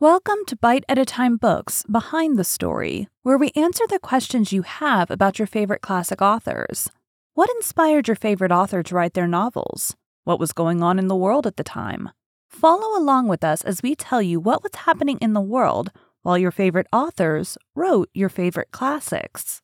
[0.00, 4.50] Welcome to Bite at a Time Books Behind the Story, where we answer the questions
[4.50, 6.88] you have about your favorite classic authors.
[7.34, 9.94] What inspired your favorite author to write their novels?
[10.24, 12.08] What was going on in the world at the time?
[12.48, 15.92] Follow along with us as we tell you what was happening in the world
[16.22, 19.60] while your favorite authors wrote your favorite classics.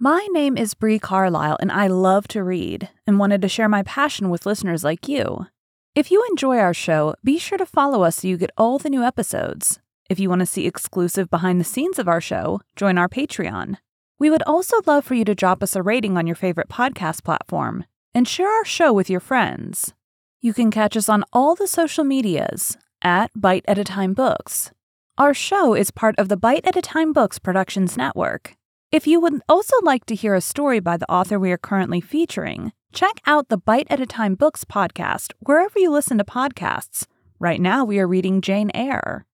[0.00, 3.82] My name is Bree Carlile, and I love to read and wanted to share my
[3.82, 5.46] passion with listeners like you.
[5.94, 8.90] If you enjoy our show, be sure to follow us so you get all the
[8.90, 9.78] new episodes.
[10.10, 13.76] If you want to see exclusive behind the scenes of our show, join our Patreon.
[14.18, 17.22] We would also love for you to drop us a rating on your favorite podcast
[17.22, 19.94] platform and share our show with your friends.
[20.40, 24.72] You can catch us on all the social medias at Bite at a Time Books.
[25.16, 28.56] Our show is part of the Bite at a Time Books Productions Network.
[28.90, 32.00] If you would also like to hear a story by the author we are currently
[32.00, 37.08] featuring, Check out the Bite at a Time Books podcast wherever you listen to podcasts.
[37.40, 39.26] Right now, we are reading Jane Eyre.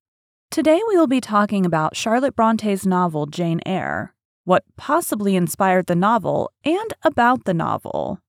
[0.50, 5.94] Today, we will be talking about Charlotte Bronte's novel Jane Eyre, what possibly inspired the
[5.94, 8.20] novel, and about the novel.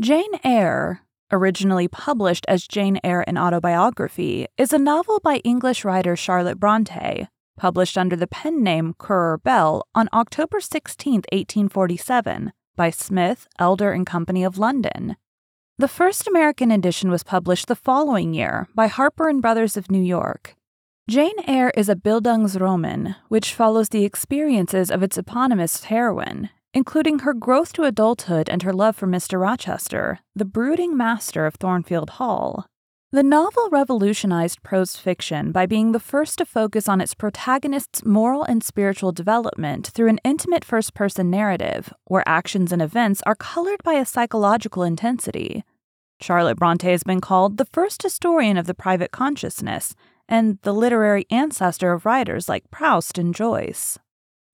[0.00, 6.16] Jane Eyre, originally published as Jane Eyre an Autobiography, is a novel by English writer
[6.16, 13.48] Charlotte Bronte, published under the pen name Currer Bell on October 16, 1847 by Smith,
[13.58, 15.16] Elder and Company of London.
[15.78, 20.02] The first American edition was published the following year by Harper and Brothers of New
[20.02, 20.54] York.
[21.08, 27.32] Jane Eyre is a Bildungsroman, which follows the experiences of its eponymous heroine, including her
[27.32, 29.40] growth to adulthood and her love for Mr.
[29.40, 32.66] Rochester, the brooding master of Thornfield Hall.
[33.16, 38.42] The novel revolutionized prose fiction by being the first to focus on its protagonist's moral
[38.42, 43.82] and spiritual development through an intimate first person narrative, where actions and events are colored
[43.82, 45.64] by a psychological intensity.
[46.20, 49.94] Charlotte Bronte has been called the first historian of the private consciousness
[50.28, 53.98] and the literary ancestor of writers like Proust and Joyce.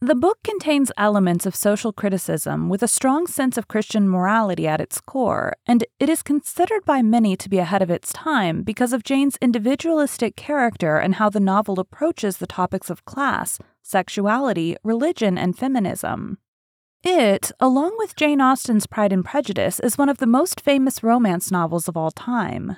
[0.04, 4.80] The book contains elements of social criticism with a strong sense of Christian morality at
[4.80, 8.92] its core, and it is considered by many to be ahead of its time because
[8.92, 15.38] of Jane's individualistic character and how the novel approaches the topics of class, sexuality, religion,
[15.38, 16.38] and feminism.
[17.04, 21.52] It, along with Jane Austen's Pride and Prejudice, is one of the most famous romance
[21.52, 22.76] novels of all time.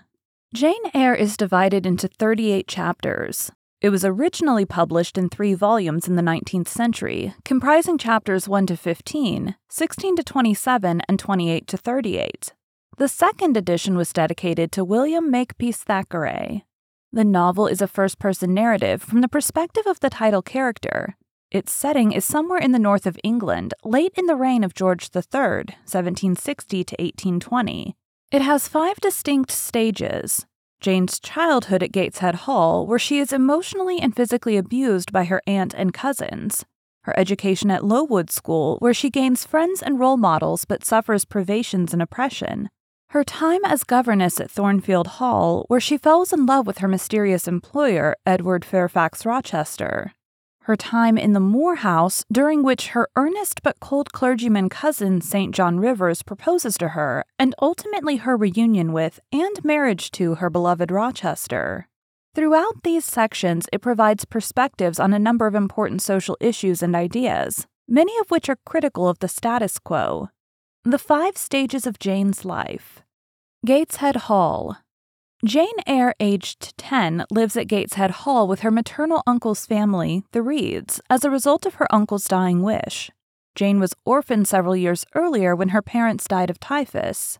[0.53, 3.51] Jane Eyre is divided into 38 chapters.
[3.85, 8.79] It was originally published in three volumes in the 19th century, comprising chapters 1 to
[8.79, 12.55] 15, 16 to 27, and 28 to 38.
[12.97, 16.65] The second edition was dedicated to William Makepeace Thackeray.
[17.13, 21.19] The novel is a first person narrative from the perspective of the title character.
[21.51, 25.11] Its setting is somewhere in the north of England, late in the reign of George
[25.15, 27.95] III, 1760 to 1820.
[28.33, 30.47] It has five distinct stages
[30.85, 35.73] Jane's childhood at Gateshead Hall, where she is emotionally and physically abused by her aunt
[35.73, 36.67] and cousins.
[37.05, 41.95] Her education at Lowood School, where she gains friends and role models but suffers privations
[41.95, 42.69] and oppression.
[43.09, 47.49] Her time as governess at Thornfield Hall, where she falls in love with her mysterious
[47.49, 50.13] employer, Edward Fairfax Rochester
[50.65, 55.55] her time in the Moor House, during which her earnest but cold clergyman cousin St.
[55.55, 60.91] John Rivers proposes to her, and ultimately her reunion with and marriage to her beloved
[60.91, 61.87] Rochester.
[62.35, 67.67] Throughout these sections, it provides perspectives on a number of important social issues and ideas,
[67.87, 70.31] many of which are critical of the status quo.
[70.83, 73.03] The Five Stages of Jane's Life.
[73.65, 74.79] Gateshead Hall,
[75.45, 81.03] Jane Eyre, aged 10, lives at Gateshead Hall with her maternal uncle's family, the Reeds,
[81.11, 83.11] as a result of her uncle's dying wish.
[83.55, 87.39] Jane was orphaned several years earlier when her parents died of typhus.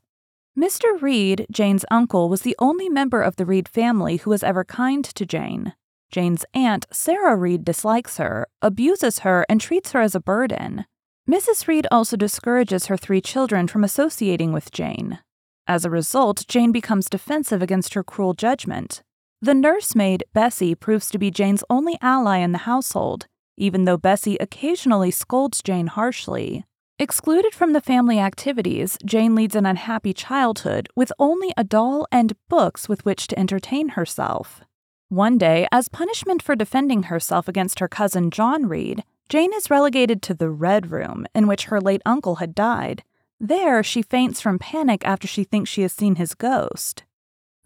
[0.59, 1.01] Mr.
[1.01, 5.03] Reed, Jane's uncle, was the only member of the Reed family who was ever kind
[5.07, 5.73] to Jane.
[6.11, 10.85] Jane's aunt, Sarah Reed, dislikes her, abuses her, and treats her as a burden.
[11.27, 11.67] Mrs.
[11.67, 15.21] Reed also discourages her three children from associating with Jane.
[15.67, 19.03] As a result, Jane becomes defensive against her cruel judgment.
[19.41, 24.37] The nursemaid, Bessie, proves to be Jane's only ally in the household, even though Bessie
[24.41, 26.65] occasionally scolds Jane harshly.
[26.99, 32.37] Excluded from the family activities, Jane leads an unhappy childhood with only a doll and
[32.49, 34.63] books with which to entertain herself.
[35.09, 40.23] One day, as punishment for defending herself against her cousin John Reed, Jane is relegated
[40.23, 43.03] to the Red Room, in which her late uncle had died,
[43.41, 47.05] there, she faints from panic after she thinks she has seen his ghost.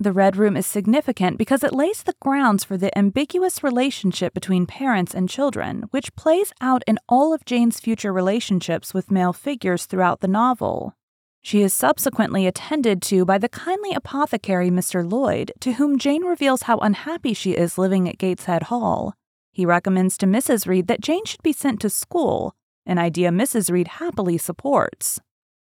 [0.00, 4.65] The Red Room is significant because it lays the grounds for the ambiguous relationship between
[4.65, 9.87] parents and children, which plays out in all of Jane's future relationships with male figures
[9.87, 10.94] throughout the novel.
[11.43, 15.11] She is subsequently attended to by the kindly apothecary Mr.
[15.11, 19.15] Lloyd, to whom Jane reveals how unhappy she is living at Gateshead Hall.
[19.50, 20.69] He recommends to Mrs.
[20.69, 22.55] Reed that Jane should be sent to school,
[22.87, 23.70] an idea Mrs.
[23.70, 25.20] Reed happily supports.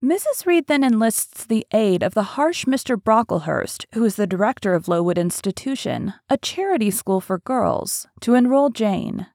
[0.04, 0.46] Mrs.
[0.46, 3.02] Reed then enlists the aid of the harsh Mr.
[3.02, 8.70] Brocklehurst, who is the director of Lowood Institution, a charity school for girls, to enroll
[8.70, 9.26] Jane.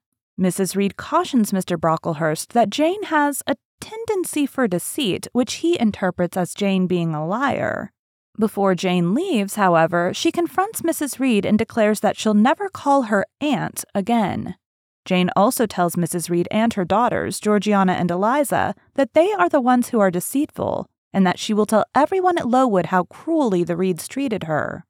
[0.40, 0.76] Mrs.
[0.76, 1.76] Reed cautions Mr.
[1.76, 7.26] Brocklehurst that Jane has a tendency for deceit, which he interprets as Jane being a
[7.26, 7.90] liar.
[8.38, 11.18] Before Jane leaves, however, she confronts Mrs.
[11.18, 14.54] Reed and declares that she'll never call her aunt again.
[15.04, 16.30] Jane also tells Mrs.
[16.30, 20.88] Reed and her daughters, Georgiana and Eliza, that they are the ones who are deceitful,
[21.12, 24.84] and that she will tell everyone at Lowood how cruelly the Reeds treated her.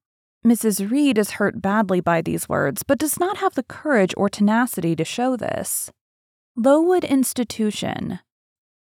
[0.44, 0.90] Mrs.
[0.90, 4.96] Reed is hurt badly by these words, but does not have the courage or tenacity
[4.96, 5.90] to show this.
[6.56, 8.18] Lowood Institution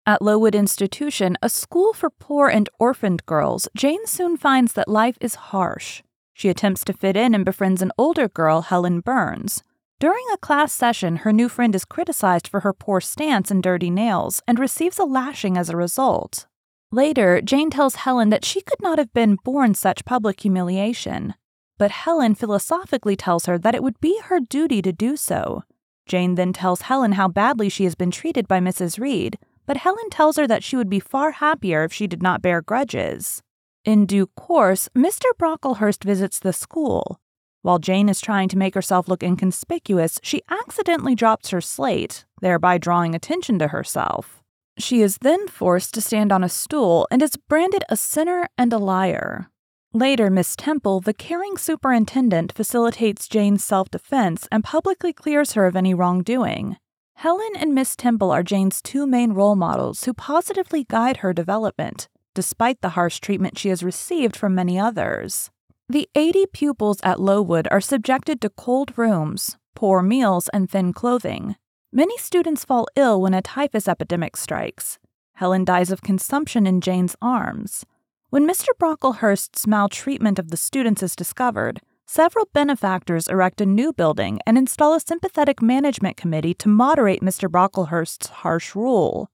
[0.06, 5.18] At Lowood Institution, a school for poor and orphaned girls, Jane soon finds that life
[5.22, 6.04] is harsh.
[6.34, 9.64] She attempts to fit in and befriends an older girl, Helen Burns.
[10.00, 13.90] During a class session, her new friend is criticized for her poor stance and dirty
[13.90, 16.46] nails and receives a lashing as a result.
[16.92, 21.34] Later, Jane tells Helen that she could not have been borne such public humiliation,
[21.80, 25.64] but Helen philosophically tells her that it would be her duty to do so.
[26.06, 29.00] Jane then tells Helen how badly she has been treated by Mrs.
[29.00, 32.44] Reed, but Helen tells her that she would be far happier if she did not
[32.44, 33.42] bear grudges.
[33.84, 35.26] In due course, Mr.
[35.40, 37.20] Brocklehurst visits the school.
[37.62, 42.78] While Jane is trying to make herself look inconspicuous, she accidentally drops her slate, thereby
[42.78, 44.42] drawing attention to herself.
[44.78, 48.72] She is then forced to stand on a stool and is branded a sinner and
[48.72, 49.50] a liar.
[49.94, 55.76] Later, Miss Temple, the caring superintendent, facilitates Jane's self defense and publicly clears her of
[55.76, 56.78] any wrongdoing.
[57.16, 62.08] Helen and Miss Temple are Jane's two main role models who positively guide her development,
[62.36, 65.50] despite the harsh treatment she has received from many others.
[65.90, 71.56] The 80 pupils at Lowood are subjected to cold rooms, poor meals, and thin clothing.
[71.94, 75.00] Many students fall ill when a typhus epidemic strikes.
[75.36, 77.86] Helen dies of consumption in Jane's arms.
[78.32, 78.78] When Mr.
[78.78, 84.94] Brocklehurst's maltreatment of the students is discovered, several benefactors erect a new building and install
[84.94, 87.50] a sympathetic management committee to moderate Mr.
[87.50, 89.30] Brocklehurst's harsh rule.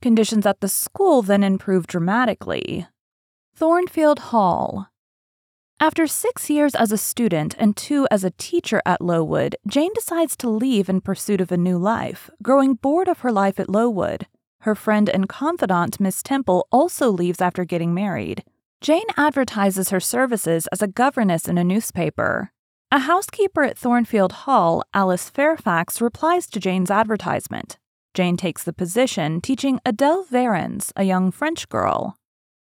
[0.00, 2.88] Conditions at the school then improve dramatically.
[3.54, 4.88] Thornfield Hall,
[5.82, 10.36] after six years as a student and two as a teacher at Lowood, Jane decides
[10.36, 14.28] to leave in pursuit of a new life, growing bored of her life at Lowood.
[14.60, 18.44] Her friend and confidant, Miss Temple, also leaves after getting married.
[18.80, 22.52] Jane advertises her services as a governess in a newspaper.
[22.92, 27.76] A housekeeper at Thornfield Hall, Alice Fairfax, replies to Jane's advertisement.
[28.14, 32.18] Jane takes the position, teaching Adele Varens, a young French girl.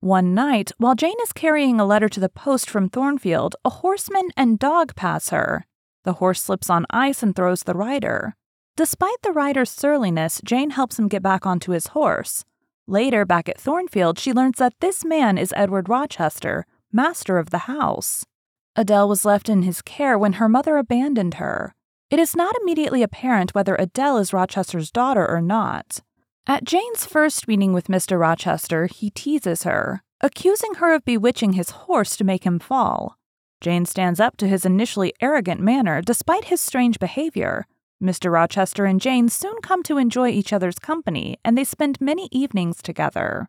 [0.02, 4.30] One night, while Jane is carrying a letter to the post from Thornfield, a horseman
[4.36, 5.64] and dog pass her.
[6.02, 8.34] The horse slips on ice and throws the rider.
[8.76, 12.44] Despite the rider's surliness, Jane helps him get back onto his horse.
[12.88, 17.70] Later, back at Thornfield, she learns that this man is Edward Rochester, master of the
[17.70, 18.26] house.
[18.74, 21.76] Adele was left in his care when her mother abandoned her.
[22.10, 26.00] It is not immediately apparent whether Adele is Rochester's daughter or not.
[26.44, 28.18] At Jane's first meeting with Mr.
[28.18, 33.16] Rochester, he teases her, accusing her of bewitching his horse to make him fall.
[33.60, 37.64] Jane stands up to his initially arrogant manner despite his strange behavior.
[38.02, 38.32] Mr.
[38.32, 42.82] Rochester and Jane soon come to enjoy each other's company, and they spend many evenings
[42.82, 43.48] together.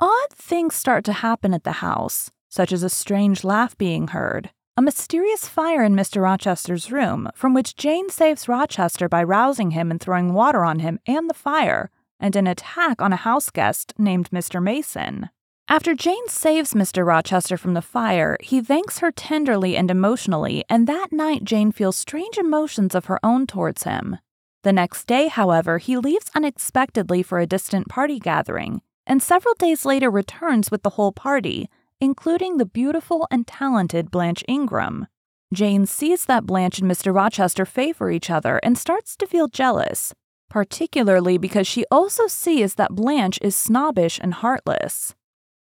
[0.00, 4.50] Odd things start to happen at the house, such as a strange laugh being heard,
[4.76, 6.20] a mysterious fire in Mr.
[6.20, 10.98] Rochester's room, from which Jane saves Rochester by rousing him and throwing water on him
[11.06, 14.62] and the fire, and an attack on a house guest named Mr.
[14.62, 15.30] Mason.
[15.66, 17.06] After Jane saves Mr.
[17.06, 21.96] Rochester from the fire, he thanks her tenderly and emotionally, and that night Jane feels
[21.96, 24.18] strange emotions of her own towards him.
[24.62, 29.84] The next day, however, he leaves unexpectedly for a distant party gathering, and several days
[29.84, 35.06] later returns with the whole party, including the beautiful and talented Blanche Ingram.
[35.52, 37.14] Jane sees that Blanche and Mr.
[37.14, 40.14] Rochester favor each other and starts to feel jealous,
[40.54, 45.12] particularly because she also sees that Blanche is snobbish and heartless.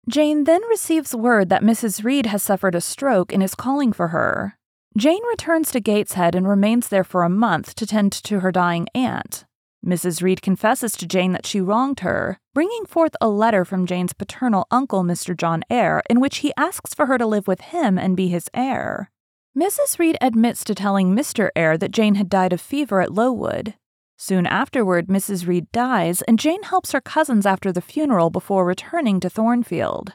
[0.09, 2.05] Jane then receives word that Mrs.
[2.05, 4.57] Reed has suffered a stroke and is calling for her.
[4.97, 8.89] Jane returns to Gateshead and remains there for a month to tend to her dying
[8.95, 9.45] aunt.
[9.85, 10.23] Mrs.
[10.23, 14.67] Reed confesses to Jane that she wronged her, bringing forth a letter from Jane's paternal
[14.71, 15.37] uncle, Mr.
[15.37, 18.49] John Eyre, in which he asks for her to live with him and be his
[18.55, 19.11] heir.
[19.55, 19.99] Mrs.
[19.99, 21.51] Reed admits to telling Mr.
[21.55, 23.75] Eyre that Jane had died of fever at Lowood,
[24.21, 25.47] Soon afterward, Mrs.
[25.47, 30.15] Reed dies, and Jane helps her cousins after the funeral before returning to Thornfield.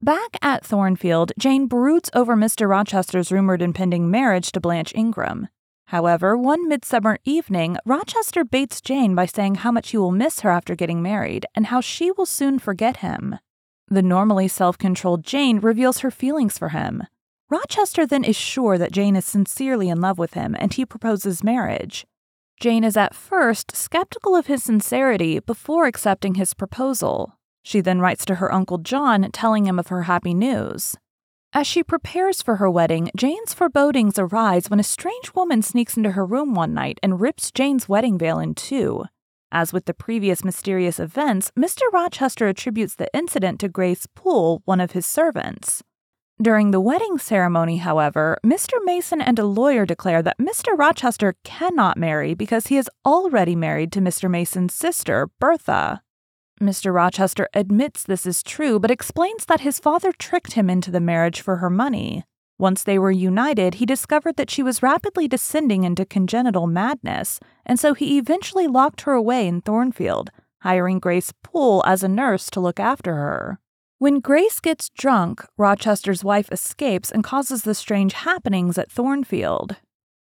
[0.00, 2.68] Back at Thornfield, Jane broods over Mr.
[2.68, 5.48] Rochester's rumored impending marriage to Blanche Ingram.
[5.86, 10.50] However, one midsummer evening, Rochester baits Jane by saying how much he will miss her
[10.50, 13.40] after getting married and how she will soon forget him.
[13.88, 17.02] The normally self controlled Jane reveals her feelings for him.
[17.50, 21.42] Rochester then is sure that Jane is sincerely in love with him and he proposes
[21.42, 22.06] marriage.
[22.60, 27.38] Jane is at first skeptical of his sincerity before accepting his proposal.
[27.62, 30.94] She then writes to her Uncle John telling him of her happy news.
[31.54, 36.12] As she prepares for her wedding, Jane's forebodings arise when a strange woman sneaks into
[36.12, 39.04] her room one night and rips Jane's wedding veil in two.
[39.50, 41.80] As with the previous mysterious events, Mr.
[41.92, 45.82] Rochester attributes the incident to Grace Poole, one of his servants.
[46.42, 48.72] During the wedding ceremony, however, Mr.
[48.84, 50.68] Mason and a lawyer declare that Mr.
[50.74, 54.30] Rochester cannot marry because he is already married to Mr.
[54.30, 56.00] Mason's sister, Bertha.
[56.58, 56.94] Mr.
[56.94, 61.42] Rochester admits this is true, but explains that his father tricked him into the marriage
[61.42, 62.24] for her money.
[62.58, 67.78] Once they were united, he discovered that she was rapidly descending into congenital madness, and
[67.78, 70.30] so he eventually locked her away in Thornfield,
[70.62, 73.60] hiring Grace Poole as a nurse to look after her.
[74.00, 79.76] When Grace gets drunk, Rochester's wife escapes and causes the strange happenings at Thornfield.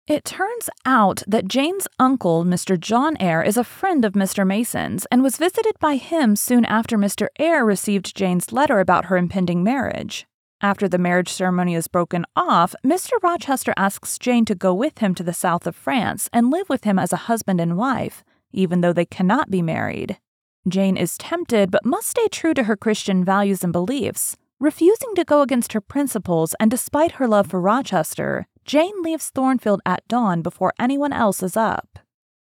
[0.08, 2.80] It turns out that Jane's uncle, Mr.
[2.80, 4.44] John Eyre, is a friend of Mr.
[4.44, 7.28] Mason's and was visited by him soon after Mr.
[7.38, 10.26] Eyre received Jane's letter about her impending marriage.
[10.62, 13.22] After the marriage ceremony is broken off, Mr.
[13.22, 16.86] Rochester asks Jane to go with him to the south of France and live with
[16.86, 20.18] him as a husband and wife, even though they cannot be married.
[20.70, 24.38] Jane is tempted but must stay true to her Christian values and beliefs.
[24.60, 29.82] Refusing to go against her principles and despite her love for Rochester, Jane leaves Thornfield
[29.86, 32.00] at dawn before anyone else is up.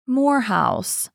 [0.08, 1.10] Moor House.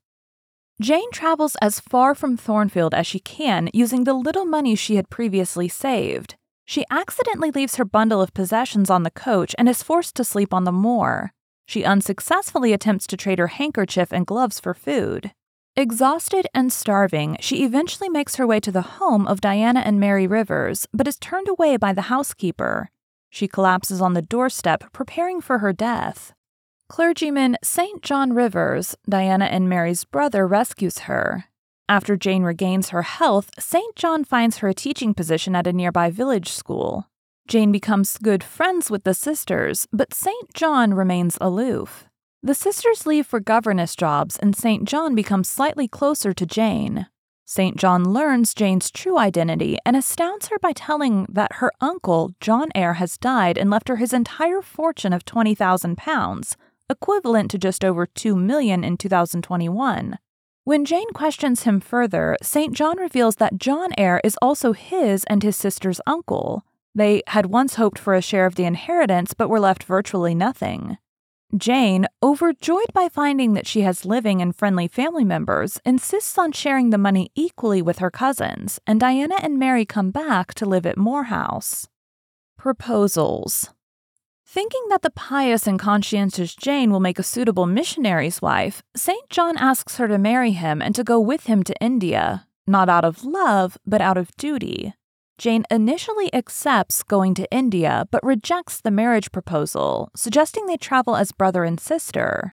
[0.81, 5.11] Jane travels as far from Thornfield as she can using the little money she had
[5.11, 6.37] previously saved.
[6.65, 10.53] She accidentally leaves her bundle of possessions on the coach and is forced to sleep
[10.53, 11.33] on the moor.
[11.67, 15.33] She unsuccessfully attempts to trade her handkerchief and gloves for food.
[15.75, 20.27] Exhausted and starving, she eventually makes her way to the home of Diana and Mary
[20.27, 22.91] Rivers, but is turned away by the housekeeper.
[23.31, 26.35] She collapses on the doorstep, preparing for her death.
[26.91, 28.03] Clergyman St.
[28.03, 31.45] John Rivers, Diana and Mary's brother, rescues her.
[31.89, 33.97] After Jane regains her health, St.
[33.97, 37.09] John finds her a teaching position at a nearby village school.
[37.49, 40.53] Jane becomes good friends with the sisters, but St.
[40.53, 42.05] John remains aloof.
[42.45, 44.85] The sisters leave for governess jobs, and St.
[44.85, 47.07] John becomes slightly closer to Jane.
[47.45, 47.77] St.
[47.77, 52.95] John learns Jane's true identity and astounds her by telling that her uncle, John Eyre,
[52.95, 56.57] has died and left her his entire fortune of £20,000,
[56.91, 60.19] equivalent to just over 2 million in 2021.
[60.65, 62.75] When Jane questions him further, St.
[62.75, 66.65] John reveals that John Eyre is also his and his sister's uncle.
[66.93, 70.99] They had once hoped for a share of the inheritance but were left virtually nothing.
[71.57, 76.89] Jane, overjoyed by finding that she has living and friendly family members, insists on sharing
[76.89, 80.97] the money equally with her cousins, and Diana and Mary come back to live at
[80.97, 81.89] Moor House.
[82.57, 83.69] Proposals
[84.47, 89.29] Thinking that the pious and conscientious Jane will make a suitable missionary's wife, St.
[89.29, 93.05] John asks her to marry him and to go with him to India, not out
[93.05, 94.95] of love, but out of duty.
[95.39, 101.33] Jane initially accepts going to India but rejects the marriage proposal, suggesting they travel as
[101.33, 102.55] brother and sister.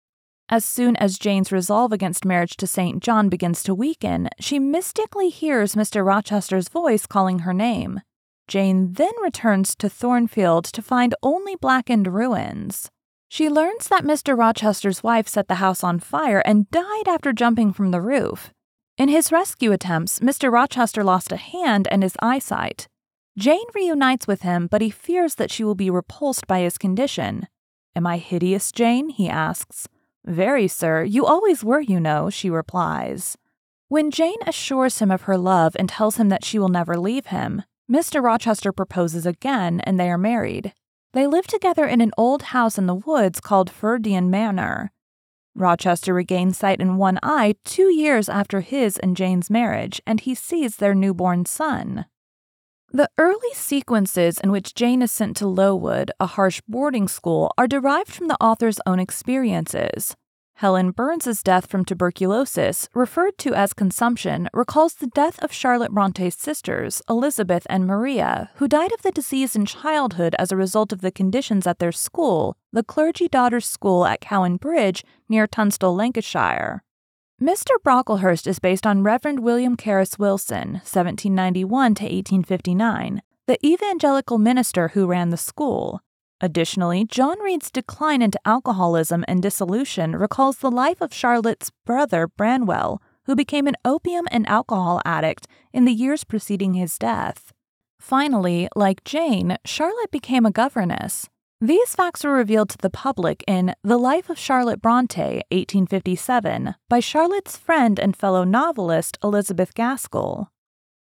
[0.49, 3.03] As soon as Jane's resolve against marriage to St.
[3.03, 6.05] John begins to weaken, she mystically hears Mr.
[6.05, 7.99] Rochester's voice calling her name.
[8.47, 12.89] Jane then returns to Thornfield to find only blackened ruins.
[13.27, 14.37] She learns that Mr.
[14.37, 18.53] Rochester's wife set the house on fire and died after jumping from the roof,
[18.97, 20.51] in his rescue attempts, Mr.
[20.51, 22.87] Rochester lost a hand and his eyesight.
[23.37, 27.47] Jane reunites with him, but he fears that she will be repulsed by his condition.
[27.95, 29.09] Am I hideous, Jane?
[29.09, 29.87] he asks.
[30.25, 31.03] Very, sir.
[31.03, 33.37] You always were, you know, she replies.
[33.87, 37.27] When Jane assures him of her love and tells him that she will never leave
[37.27, 38.21] him, Mr.
[38.21, 40.73] Rochester proposes again and they are married.
[41.13, 44.91] They live together in an old house in the woods called Ferndean Manor.
[45.57, 50.35] Rochester regains sight in one eye two years after his and Jane's marriage, and he
[50.35, 52.05] sees their newborn son.
[52.93, 57.67] The early sequences in which Jane is sent to Lowood, a harsh boarding school, are
[57.67, 60.15] derived from the author's own experiences.
[60.57, 66.35] Helen Burns's death from tuberculosis, referred to as consumption, recalls the death of Charlotte Bronte's
[66.35, 71.01] sisters, Elizabeth and Maria, who died of the disease in childhood as a result of
[71.01, 76.83] the conditions at their school, the Clergy Daughters' School at Cowan Bridge near Tunstall, Lancashire.
[77.39, 77.77] Mr.
[77.83, 85.05] Brocklehurst is based on Reverend William Carus Wilson, 1791 to 1859, the evangelical minister who
[85.05, 86.01] ran the school.
[86.39, 93.01] Additionally, John Reed's decline into alcoholism and dissolution recalls the life of Charlotte's brother, Branwell,
[93.25, 97.53] who became an opium and alcohol addict in the years preceding his death.
[97.99, 101.27] Finally, like Jane, Charlotte became a governess.
[101.59, 106.99] These facts were revealed to the public in The Life of Charlotte Bronte, 1857, by
[106.99, 110.51] Charlotte's friend and fellow novelist Elizabeth Gaskell.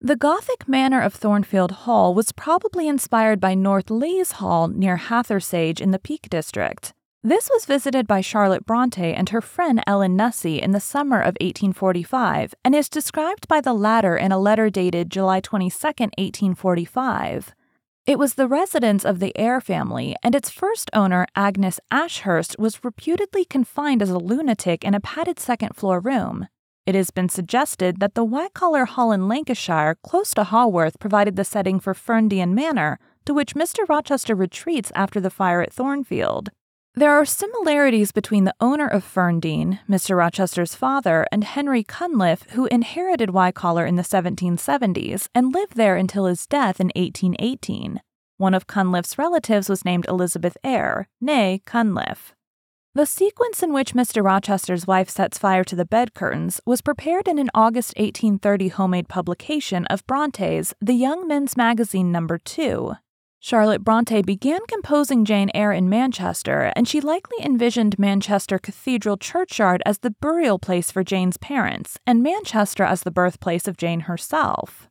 [0.01, 5.81] The Gothic manor of Thornfield Hall was probably inspired by North Lees Hall near Hathersage
[5.81, 6.93] in the Peak District.
[7.21, 11.35] This was visited by Charlotte Bronte and her friend Ellen Nussey in the summer of
[11.41, 17.53] 1845 and is described by the latter in a letter dated July 22, 1845.
[18.05, 22.85] It was the residence of the Eyre family, and its first owner, Agnes Ashurst, was
[22.85, 26.47] reputedly confined as a lunatic in a padded second floor room.
[26.89, 31.43] It has been suggested that the Wycoller Hall in Lancashire, close to Haworth, provided the
[31.43, 33.87] setting for Ferndean Manor, to which Mr.
[33.87, 36.49] Rochester retreats after the fire at Thornfield.
[36.95, 40.17] There are similarities between the owner of Ferndean, Mr.
[40.17, 46.25] Rochester's father, and Henry Cunliffe, who inherited Wycoller in the 1770s and lived there until
[46.25, 48.01] his death in 1818.
[48.37, 52.33] One of Cunliffe's relatives was named Elizabeth Eyre, née Cunliffe.
[52.95, 54.23] The sequence in which Mr.
[54.23, 59.07] Rochester's wife sets fire to the bed curtains was prepared in an August 1830 homemade
[59.07, 62.93] publication of Bronte's The Young Men's Magazine Number 2.
[63.39, 69.83] Charlotte Bronte began composing Jane Eyre in Manchester, and she likely envisioned Manchester Cathedral Churchyard
[69.85, 74.89] as the burial place for Jane's parents, and Manchester as the birthplace of Jane herself.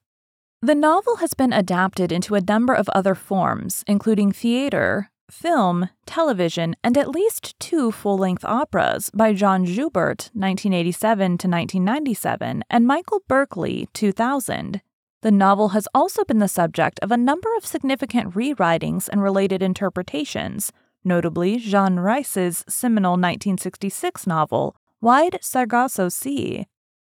[0.63, 6.77] The novel has been adapted into a number of other forms, including theater, film, television,
[6.83, 13.23] and at least two full length operas by John Joubert, 1987 to 1997, and Michael
[13.29, 14.81] Berkeley, 2000.
[15.23, 19.63] The novel has also been the subject of a number of significant rewritings and related
[19.63, 20.73] interpretations,
[21.05, 26.67] notably Jean Rhys's seminal 1966 novel, Wide Sargasso Sea,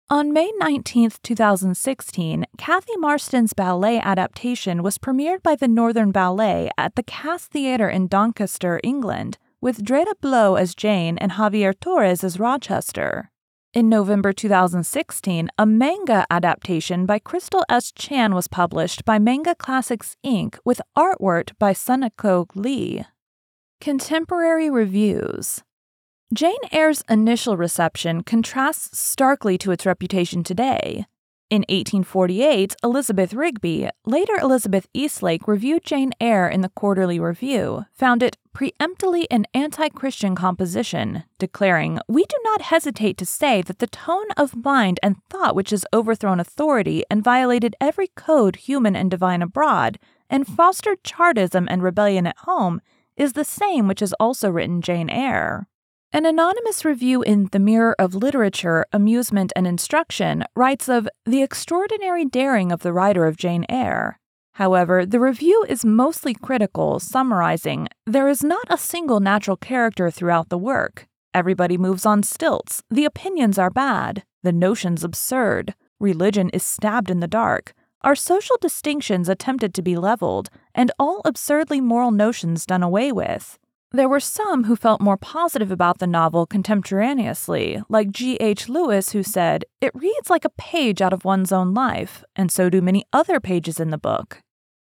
[0.09, 6.96] on May 19, 2016, Cathy Marston's ballet adaptation was premiered by the Northern Ballet at
[6.96, 12.39] the Cast Theatre in Doncaster, England, with Dreda Blow as Jane and Javier Torres as
[12.39, 13.31] Rochester.
[13.74, 17.91] In November 2016, a manga adaptation by Crystal S.
[17.91, 20.59] Chan was published by Manga Classics Inc.
[20.63, 23.05] with artwork by SunNeko Lee.
[23.81, 25.63] Contemporary reviews
[26.33, 31.05] Jane Eyre's initial reception contrasts starkly to its reputation today.
[31.51, 38.24] In 1848, Elizabeth Rigby, later Elizabeth Eastlake, reviewed Jane Eyre in the Quarterly Review, found
[38.24, 43.85] it preemptively an anti Christian composition, declaring, We do not hesitate to say that the
[43.85, 49.11] tone of mind and thought which has overthrown authority and violated every code human and
[49.11, 52.81] divine abroad, and fostered Chartism and rebellion at home,
[53.16, 55.68] is the same which has also written Jane Eyre.
[56.15, 62.23] An anonymous review in The Mirror of Literature, Amusement and Instruction writes of the extraordinary
[62.23, 64.17] daring of the writer of Jane Eyre.
[64.53, 70.47] However, the review is mostly critical, summarizing There is not a single natural character throughout
[70.47, 71.05] the work.
[71.33, 72.81] Everybody moves on stilts.
[72.89, 74.23] The opinions are bad.
[74.41, 75.75] The notions absurd.
[75.99, 77.73] Religion is stabbed in the dark.
[78.03, 83.59] Our social distinctions attempted to be leveled, and all absurdly moral notions done away with.
[83.96, 88.68] There were some who felt more positive about the novel contemporaneously, like G.H.
[88.68, 92.70] Lewes, who said, It reads like a page out of one's own life, and so
[92.70, 94.42] do many other pages in the book.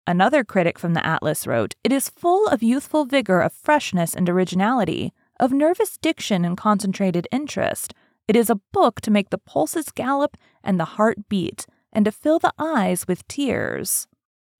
[0.06, 4.28] Another critic from the Atlas wrote, It is full of youthful vigor of freshness and
[4.28, 7.92] originality, of nervous diction and concentrated interest.
[8.28, 12.12] It is a book to make the pulses gallop and the heart beat, and to
[12.12, 14.06] fill the eyes with tears.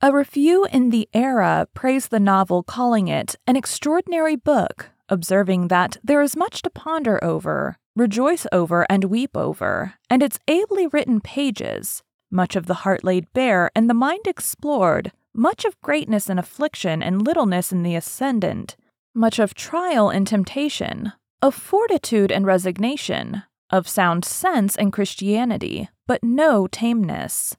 [0.02, 5.98] A review in The Era praised the novel, calling it an extraordinary book, observing that
[6.02, 11.20] there is much to ponder over, rejoice over, and weep over, and its ably written
[11.20, 16.40] pages, much of the heart laid bare and the mind explored, much of greatness and
[16.40, 18.76] affliction and littleness in the ascendant,
[19.14, 26.24] much of trial and temptation, of fortitude and resignation, of sound sense and Christianity, but
[26.24, 27.54] no tameness.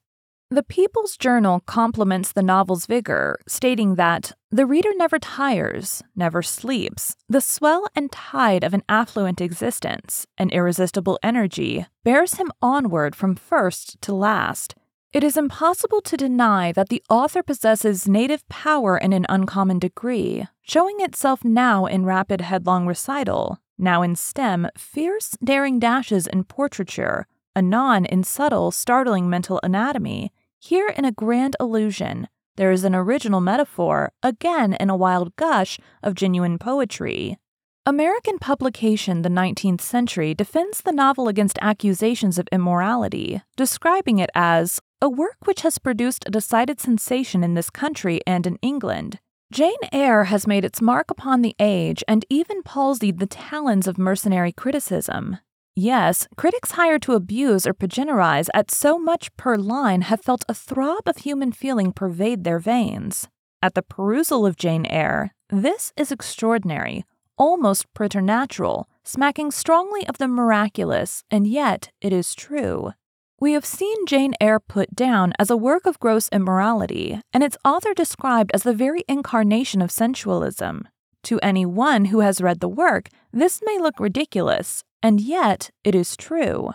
[0.54, 7.16] The People's Journal compliments the novel's vigor, stating that the reader never tires, never sleeps.
[7.30, 13.34] The swell and tide of an affluent existence, an irresistible energy, bears him onward from
[13.34, 14.76] first to last.
[15.14, 20.48] It is impossible to deny that the author possesses native power in an uncommon degree,
[20.62, 27.26] showing itself now in rapid headlong recital, now in stem, fierce, daring dashes in portraiture,
[27.56, 33.42] anon in subtle, startling mental anatomy, here in a grand illusion, There is an original
[33.42, 37.38] metaphor, again in a wild gush of genuine poetry.
[37.86, 44.80] American publication The 19th Century defends the novel against accusations of immorality, describing it as
[45.02, 49.20] a work which has produced a decided sensation in this country and in England.
[49.52, 53.98] Jane Eyre has made its mark upon the age and even palsied the talons of
[53.98, 55.38] mercenary criticism.
[55.76, 60.54] Yes, critics hired to abuse or panegyrize at so much per line have felt a
[60.54, 63.30] throb of human feeling pervade their veins.
[63.62, 67.06] At the perusal of Jane Eyre, this is extraordinary,
[67.38, 72.92] almost preternatural, smacking strongly of the miraculous, and yet it is true.
[73.40, 77.58] We have seen Jane Eyre put down as a work of gross immorality, and its
[77.64, 80.88] author described as the very incarnation of sensualism.
[81.24, 85.96] To any one who has read the work, this may look ridiculous, and yet it
[85.96, 86.72] is true.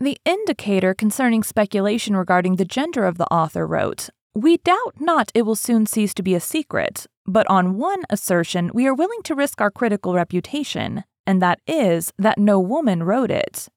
[0.00, 5.42] The indicator concerning speculation regarding the gender of the author wrote, We doubt not it
[5.42, 9.34] will soon cease to be a secret, but on one assertion we are willing to
[9.34, 13.68] risk our critical reputation, and that is that no woman wrote it.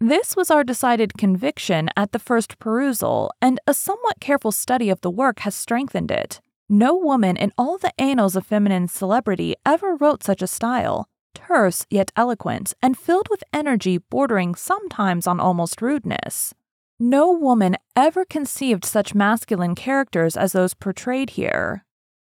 [0.00, 5.00] This was our decided conviction at the first perusal, and a somewhat careful study of
[5.00, 6.40] the work has strengthened it.
[6.68, 11.86] No woman in all the annals of feminine celebrity ever wrote such a style, terse
[11.90, 16.54] yet eloquent, and filled with energy bordering sometimes on almost rudeness.
[16.98, 21.84] No woman ever conceived such masculine characters as those portrayed here.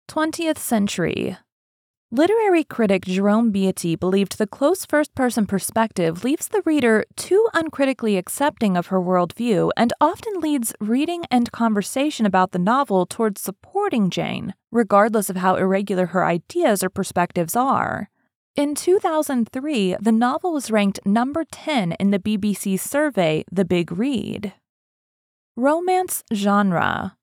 [0.09, 1.37] 20th century.
[2.11, 8.15] Literary critic Jerome Beaty believed the close first person perspective leaves the reader too uncritically
[8.15, 14.09] accepting of her worldview and often leads reading and conversation about the novel towards supporting
[14.09, 18.09] Jane, regardless of how irregular her ideas or perspectives are.
[18.55, 24.53] In 2003, the novel was ranked number 10 in the BBC survey The Big Read.
[25.57, 27.17] Romance genre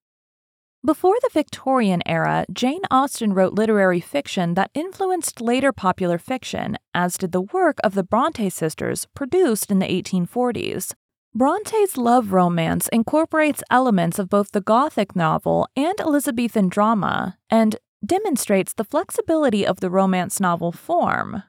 [0.84, 7.16] before the Victorian era, Jane Austen wrote literary fiction that influenced later popular fiction, as
[7.16, 10.92] did the work of the Bronte sisters produced in the 1840s.
[11.36, 18.72] Bronte's love romance incorporates elements of both the Gothic novel and Elizabethan drama, and demonstrates
[18.72, 21.42] the flexibility of the romance novel form.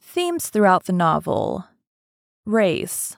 [0.00, 1.66] Themes throughout the novel
[2.46, 3.16] Race.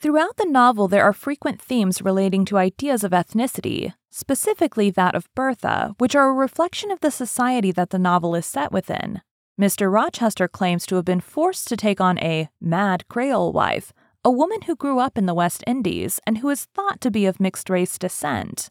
[0.00, 5.28] Throughout the novel, there are frequent themes relating to ideas of ethnicity, specifically that of
[5.34, 9.22] Bertha, which are a reflection of the society that the novel is set within.
[9.60, 9.92] Mr.
[9.92, 13.92] Rochester claims to have been forced to take on a mad Creole wife,
[14.24, 17.26] a woman who grew up in the West Indies and who is thought to be
[17.26, 18.70] of mixed race descent.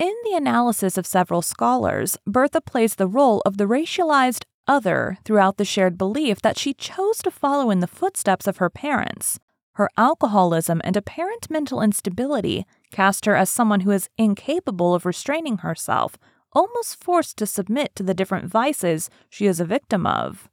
[0.00, 5.58] In the analysis of several scholars, Bertha plays the role of the racialized other throughout
[5.58, 9.38] the shared belief that she chose to follow in the footsteps of her parents.
[9.74, 15.58] Her alcoholism and apparent mental instability cast her as someone who is incapable of restraining
[15.58, 16.16] herself,
[16.54, 20.48] almost forced to submit to the different vices she is a victim of.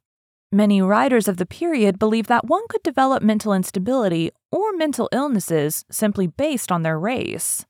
[0.51, 5.85] Many writers of the period believe that one could develop mental instability or mental illnesses
[5.89, 7.65] simply based on their race.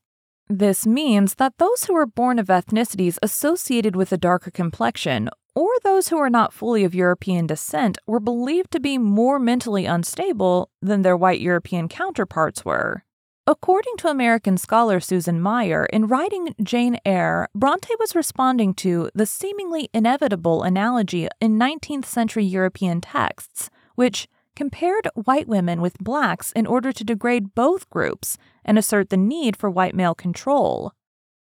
[0.48, 5.68] This means that those who are born of ethnicities associated with a darker complexion or
[5.82, 10.70] those who are not fully of European descent were believed to be more mentally unstable
[10.80, 13.04] than their white European counterparts were.
[13.46, 19.26] According to American scholar Susan Meyer, in writing Jane Eyre, Bronte was responding to the
[19.26, 26.66] seemingly inevitable analogy in 19th century European texts, which compared white women with blacks in
[26.66, 28.36] order to degrade both groups
[28.68, 30.92] and assert the need for white male control.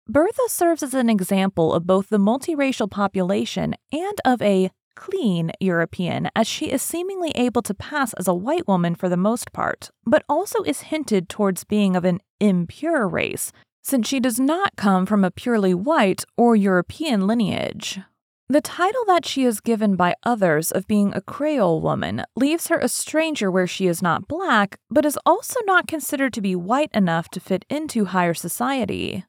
[0.09, 6.31] Bertha serves as an example of both the multiracial population and of a clean European,
[6.37, 9.91] as she is seemingly able to pass as a white woman for the most part,
[10.07, 13.51] but also is hinted towards being of an impure race,
[13.83, 18.01] since she does not come from a purely white or European lineage.
[18.49, 22.79] The title that she is given by others of being a Creole woman leaves her
[22.79, 26.91] a stranger where she is not black, but is also not considered to be white
[26.95, 29.25] enough to fit into higher society.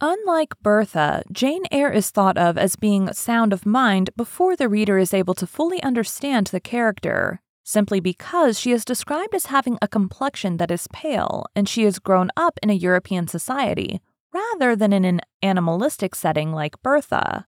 [0.00, 4.98] Unlike Bertha, Jane Eyre is thought of as being sound of mind before the reader
[4.98, 9.86] is able to fully understand the character, simply because she is described as having a
[9.86, 14.00] complexion that is pale and she has grown up in a European society,
[14.34, 17.46] rather than in an animalistic setting like Bertha.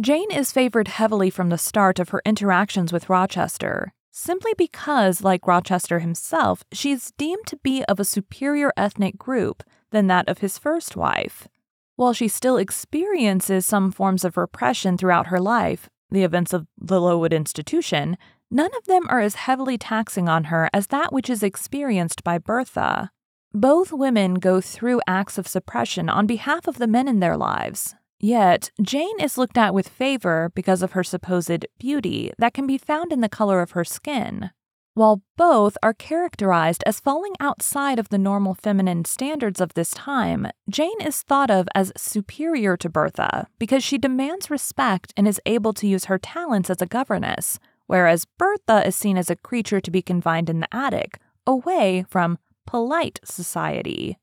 [0.00, 5.46] Jane is favored heavily from the start of her interactions with Rochester, simply because, like
[5.46, 10.38] Rochester himself, she is deemed to be of a superior ethnic group than that of
[10.38, 11.48] his first wife.
[11.96, 16.98] While she still experiences some forms of repression throughout her life, the events of the
[16.98, 18.16] Lowood Institution,
[18.50, 22.38] none of them are as heavily taxing on her as that which is experienced by
[22.38, 23.10] Bertha.
[23.52, 27.96] Both women go through acts of suppression on behalf of the men in their lives,
[28.20, 32.76] Yet, Jane is looked at with favor because of her supposed beauty that can be
[32.76, 34.50] found in the color of her skin.
[34.92, 40.48] While both are characterized as falling outside of the normal feminine standards of this time,
[40.68, 45.72] Jane is thought of as superior to Bertha because she demands respect and is able
[45.74, 49.90] to use her talents as a governess, whereas Bertha is seen as a creature to
[49.90, 54.18] be confined in the attic, away from polite society.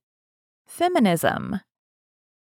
[0.67, 1.61] Feminism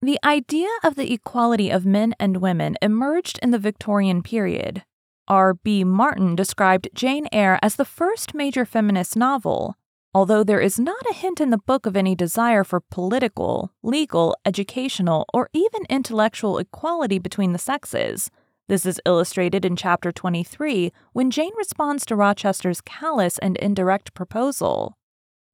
[0.03, 4.83] the idea of the equality of men and women emerged in the Victorian period.
[5.29, 5.85] R.B.
[5.85, 9.77] Martin described Jane Eyre as the first major feminist novel,
[10.15, 14.35] although there is not a hint in the book of any desire for political, legal,
[14.47, 18.31] educational, or even intellectual equality between the sexes.
[18.69, 24.97] This is illustrated in chapter 23 when Jane responds to Rochester's callous and indirect proposal.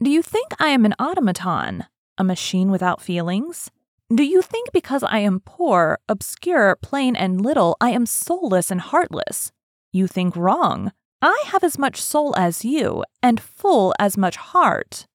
[0.00, 1.84] Do you think I am an automaton,
[2.16, 3.70] a machine without feelings?
[4.14, 8.80] Do you think because I am poor, obscure, plain, and little, I am soulless and
[8.80, 9.50] heartless?
[9.92, 10.92] You think wrong.
[11.20, 15.08] I have as much soul as you, and full as much heart.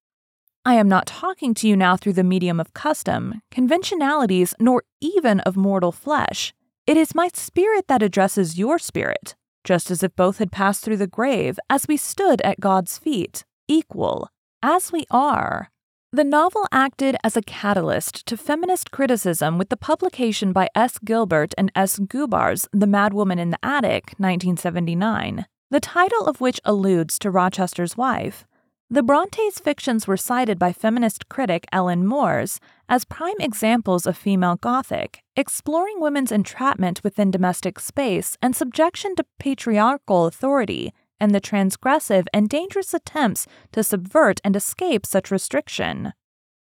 [0.65, 5.39] I am not talking to you now through the medium of custom, conventionalities, nor even
[5.41, 6.53] of mortal flesh.
[6.85, 10.97] It is my spirit that addresses your spirit, just as if both had passed through
[10.97, 14.27] the grave as we stood at God's feet, equal,
[14.61, 15.71] as we are.
[16.13, 20.99] The novel acted as a catalyst to feminist criticism with the publication by S.
[20.99, 21.99] Gilbert and S.
[21.99, 28.45] Gubar's The Madwoman in the Attic, 1979, the title of which alludes to Rochester's wife.
[28.89, 34.57] The Brontes' fictions were cited by feminist critic Ellen Moers as prime examples of female
[34.57, 40.91] Gothic, exploring women's entrapment within domestic space and subjection to patriarchal authority
[41.21, 46.11] and the transgressive and dangerous attempts to subvert and escape such restriction.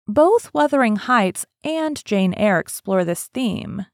[0.06, 3.86] Both Wuthering Heights and Jane Eyre explore this theme.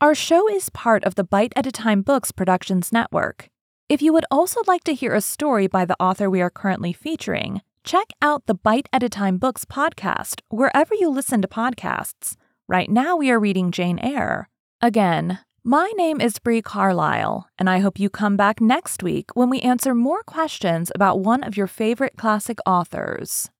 [0.00, 3.48] Our show is part of the Bite at a Time Books Productions Network.
[3.88, 6.92] If you would also like to hear a story by the author we are currently
[6.92, 12.36] featuring, Check out the Bite at a Time Books podcast wherever you listen to podcasts.
[12.68, 14.48] Right now, we are reading Jane Eyre.
[14.80, 19.50] Again, my name is Bree Carlile, and I hope you come back next week when
[19.50, 23.50] we answer more questions about one of your favorite classic authors.